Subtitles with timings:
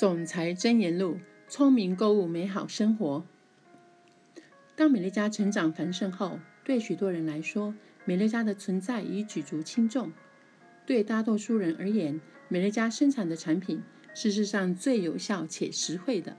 [0.00, 3.22] 总裁箴言录：聪明购物，美好生活。
[4.74, 7.74] 当美乐家成长繁盛后，对许多人来说，
[8.06, 10.10] 美乐家的存在已举足轻重。
[10.86, 12.18] 对大多数人而言，
[12.48, 13.82] 美乐家生产的产品
[14.14, 16.34] 是世上最有效且实惠的。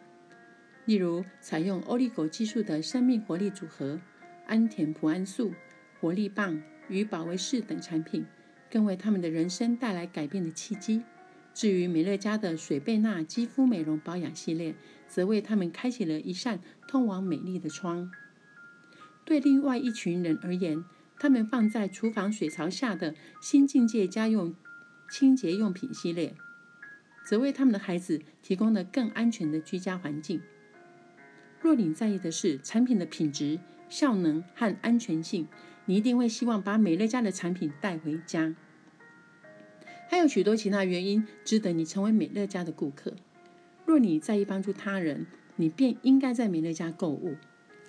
[0.85, 4.01] 例如，采用欧利狗技术的生命活力组合、
[4.47, 5.53] 安田普安素、
[5.99, 6.59] 活力棒
[6.89, 8.25] 与保卫士等产品，
[8.71, 11.03] 更为他们的人生带来改变的契机。
[11.53, 14.75] 至于美乐家的水贝娜肌肤美容保养系列，
[15.07, 18.11] 则为他们开启了一扇通往美丽的窗。
[19.25, 20.83] 对另外一群人而言，
[21.19, 24.55] 他们放在厨房水槽下的新境界家用
[25.09, 26.33] 清洁用品系列，
[27.25, 30.41] 则为他们的孩子提供了更安全的居家环境。
[31.59, 33.59] 若你在意的是产品的品质、
[33.89, 35.47] 效能和安全性，
[35.85, 38.55] 你一定会希望把美乐家的产品带回家。
[40.11, 43.13] 还有许多其他原因值得你成为美乐家的顾客。
[43.85, 47.37] 若你在意帮助他人，你便应该在美乐家购物。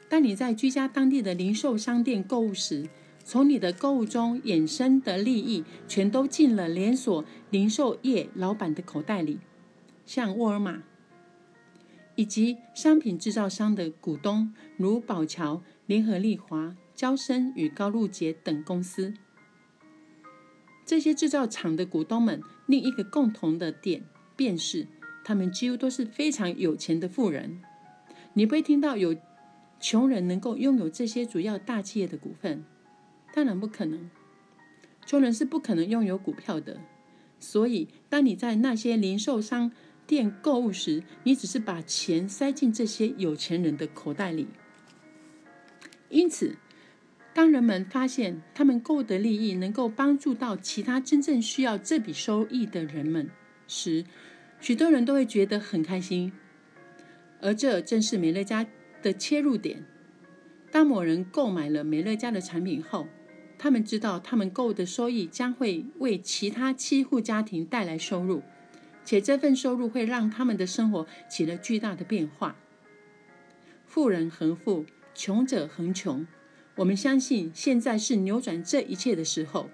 [0.08, 2.88] 当你在居家当地的零售商店购物时，
[3.24, 9.40] 从你的购物中衍生的利益全都进了连锁零售业老板的口袋里，
[10.06, 10.84] 像沃尔玛
[12.14, 19.12] 以及商品制造商的股东，如宝桥、联合利华、娇生与高露洁等公司。
[20.84, 24.02] 这些制造厂的股东们另一个共同的点，
[24.36, 24.86] 便是
[25.24, 27.62] 他们几乎都是非常有钱的富人。
[28.34, 29.16] 你不会听到有
[29.80, 32.64] 穷人能够拥有这些主要大企业的股份，
[33.32, 34.10] 当然不可能。
[35.06, 36.80] 穷人是不可能拥有股票的。
[37.38, 39.72] 所以，当你在那些零售商
[40.06, 44.48] 店购物时，你只是把钱塞进这些有钱人的口袋里。
[46.08, 46.56] 因此。
[47.34, 53.30] 当人们发现他们购得利益能够帮助到其他真正需要这笔收益的人们
[53.66, 54.04] 时，
[54.60, 56.32] 许多人都会觉得很开心。
[57.40, 58.66] 而这正是美乐家
[59.02, 59.84] 的切入点。
[60.70, 63.08] 当某人购买了美乐家的产品后，
[63.58, 68.42] 他们知道他们购的收益将会为其他七户家庭带来收入，
[69.04, 72.56] 且这份收入会让他们的生活起了巨大的变化。
[73.86, 74.84] 富人恒富，
[75.14, 76.26] 穷者恒穷。
[76.76, 79.68] 我们相信，现在是扭转这一切的时候。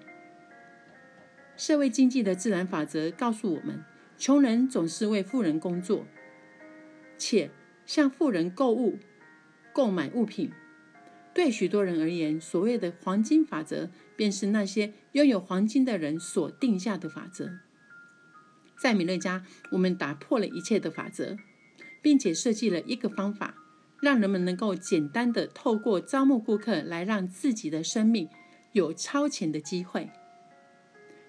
[1.55, 3.83] 社会经济的自然法则告诉我们，
[4.17, 6.05] 穷人总是为富人工作，
[7.17, 7.51] 且
[7.85, 8.99] 向富人购物、
[9.73, 10.51] 购买物品。
[11.33, 17.59] 对许多人而言，所谓的黄金法则，便是那些拥有黄金的人所定下的法则。
[18.77, 21.37] 在米勒家，我们打破了一切的法则，
[22.01, 23.55] 并且设计了一个方法。
[24.01, 28.29] 让人们能够简单的透过招募顾客来让自己的生命
[28.71, 30.09] 有超前的机会。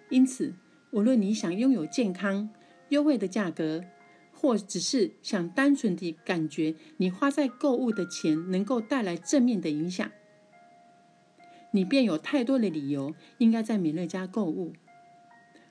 [0.08, 0.54] 因此，
[0.90, 2.50] 无论你想拥有健康、
[2.88, 3.84] 优惠的价格，
[4.32, 10.10] 或只是想单纯地感觉你花在购物的钱能够带来正面的影响，
[11.72, 14.72] 你便有太多的理由应该在美乐家购物。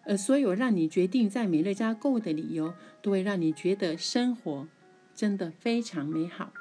[0.06, 4.68] 而所有让你决定在美乐家购物的理由，都会让你觉得生活
[5.14, 6.52] 真的非常美好。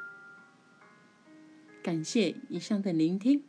[1.83, 3.43] 感谢以上的聆听。